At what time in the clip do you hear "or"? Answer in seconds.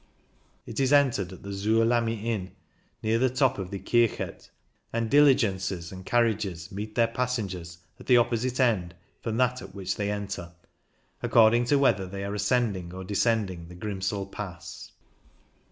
12.95-13.03